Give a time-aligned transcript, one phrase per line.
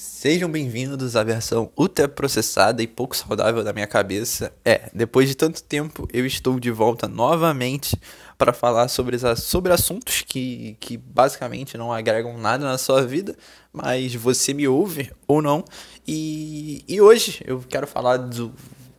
[0.00, 4.52] Sejam bem-vindos à versão ultraprocessada e pouco saudável da minha cabeça.
[4.64, 8.00] É, depois de tanto tempo, eu estou de volta novamente
[8.38, 13.34] para falar sobre, sobre assuntos que, que basicamente não agregam nada na sua vida,
[13.72, 15.64] mas você me ouve ou não.
[16.06, 18.54] E, e hoje eu quero falar do,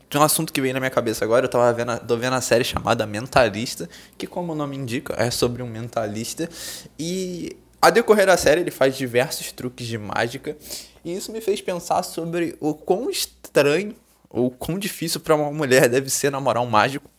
[0.10, 1.46] de um assunto que veio na minha cabeça agora.
[1.46, 5.32] Eu tava vendo, tô vendo a série chamada Mentalista, que, como o nome indica, é
[5.32, 6.50] sobre um mentalista.
[7.00, 10.58] E a decorrer da série, ele faz diversos truques de mágica.
[11.04, 13.96] E isso me fez pensar sobre o quão estranho
[14.30, 17.10] ou quão difícil para uma mulher deve ser namorar um mágico.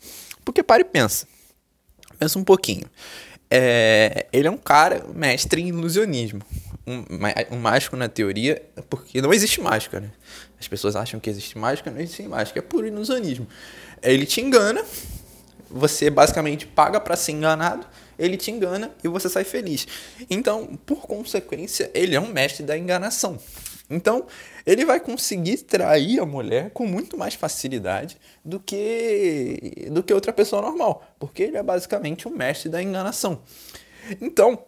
[0.45, 1.27] Porque para e pensa.
[2.19, 2.87] Pensa um pouquinho.
[3.51, 6.41] É, ele é um cara mestre em ilusionismo.
[6.87, 7.05] Um,
[7.53, 10.11] um mágico na teoria, porque não existe mágica, né?
[10.59, 13.47] As pessoas acham que existe mágica, não existe mágica, é puro ilusionismo.
[14.03, 14.85] Ele te engana,
[15.71, 17.87] você basicamente paga para ser enganado
[18.21, 19.89] ele te engana e você sai feliz.
[20.29, 23.39] Então, por consequência, ele é um mestre da enganação.
[23.91, 24.27] Então,
[24.65, 30.33] ele vai conseguir trair a mulher com muito mais facilidade do que do que outra
[30.33, 33.43] pessoa normal, porque ele é basicamente um mestre da enganação.
[34.21, 34.65] Então,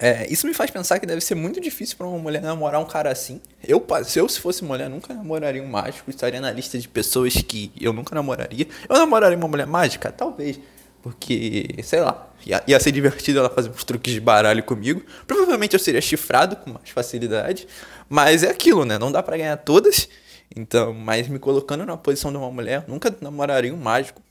[0.00, 2.84] é, isso me faz pensar que deve ser muito difícil para uma mulher namorar um
[2.84, 3.40] cara assim.
[3.66, 7.34] Eu, se eu se fosse mulher, nunca namoraria um mágico, estaria na lista de pessoas
[7.34, 8.68] que eu nunca namoraria.
[8.88, 10.12] Eu namoraria uma mulher mágica?
[10.12, 10.60] Talvez.
[11.02, 15.02] Porque, sei lá, ia, ia ser divertido ela fazer uns truques de baralho comigo.
[15.26, 17.66] Provavelmente eu seria chifrado com mais facilidade.
[18.08, 18.98] Mas é aquilo, né?
[18.98, 20.08] Não dá para ganhar todas.
[20.54, 24.22] Então, mas me colocando na posição de uma mulher, nunca namoraria um mágico.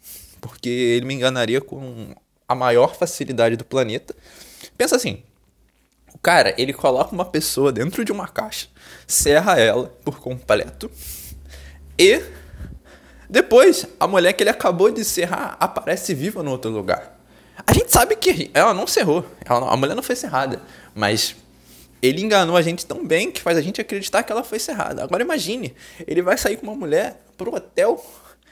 [0.41, 2.13] Porque ele me enganaria com
[2.47, 4.15] a maior facilidade do planeta.
[4.77, 5.23] Pensa assim,
[6.13, 8.67] o cara, ele coloca uma pessoa dentro de uma caixa,
[9.05, 10.89] serra ela por completo
[11.97, 12.23] e
[13.29, 17.19] depois, a mulher que ele acabou de serrar aparece viva no outro lugar.
[17.65, 20.61] A gente sabe que ela não serrou, ela, a mulher não foi serrada,
[20.95, 21.35] mas
[22.01, 25.03] ele enganou a gente tão bem que faz a gente acreditar que ela foi serrada.
[25.03, 25.75] Agora imagine,
[26.05, 28.03] ele vai sair com uma mulher pro hotel,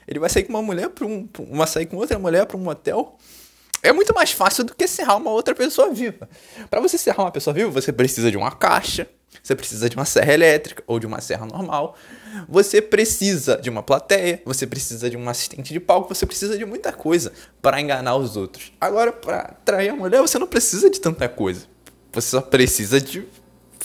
[0.07, 2.67] ele vai sair com uma mulher para um, uma sair com outra mulher para um
[2.67, 3.17] hotel.
[3.81, 6.27] É muito mais fácil do que serrar uma outra pessoa viva.
[6.69, 9.07] Para você serrar uma pessoa viva, você precisa de uma caixa,
[9.41, 11.96] você precisa de uma serra elétrica ou de uma serra normal.
[12.47, 16.66] Você precisa de uma plateia, você precisa de um assistente de palco, você precisa de
[16.66, 17.31] muita coisa
[17.62, 18.72] para enganar os outros.
[18.79, 21.66] Agora, para trair a mulher, você não precisa de tanta coisa.
[22.12, 23.25] Você só precisa de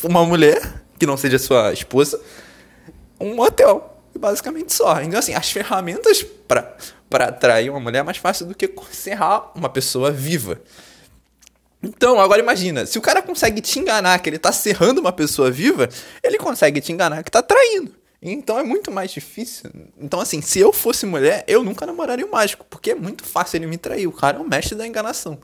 [0.02, 2.20] uma mulher que não seja sua esposa,
[3.18, 5.00] um hotel, basicamente só.
[5.02, 6.76] Então, assim, as ferramentas para
[7.10, 10.60] para atrair uma mulher é mais fácil do que serrar uma pessoa viva.
[11.82, 15.50] Então, agora imagina, se o cara consegue te enganar que ele tá serrando uma pessoa
[15.50, 15.88] viva,
[16.22, 18.00] ele consegue te enganar que tá traindo.
[18.22, 19.70] Então é muito mais difícil.
[19.98, 23.56] Então, assim, se eu fosse mulher, eu nunca namoraria o mágico, porque é muito fácil
[23.56, 24.06] ele me trair.
[24.06, 25.38] O cara é o mestre da enganação.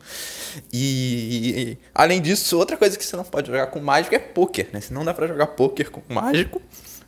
[0.70, 4.80] E, além disso, outra coisa que você não pode jogar com mágico é poker, né?
[4.82, 6.60] Se não dá pra jogar poker com mágico,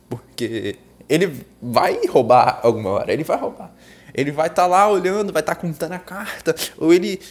[0.09, 0.75] porque
[1.07, 3.71] ele vai roubar alguma hora, ele vai roubar.
[4.11, 7.21] Ele vai estar tá lá olhando, vai estar tá contando a carta, ou ele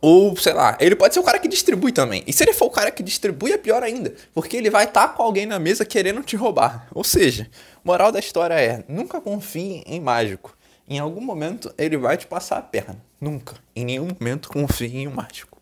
[0.00, 2.22] ou, sei lá, ele pode ser o cara que distribui também.
[2.26, 4.14] E se ele for o cara que distribui, é pior ainda.
[4.34, 6.88] Porque ele vai estar tá com alguém na mesa querendo te roubar.
[6.92, 7.48] Ou seja,
[7.84, 10.56] moral da história é: nunca confie em mágico.
[10.88, 13.00] Em algum momento ele vai te passar a perna.
[13.20, 13.56] Nunca.
[13.74, 15.60] Em nenhum momento confie em um mágico.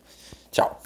[0.51, 0.81] Tchau.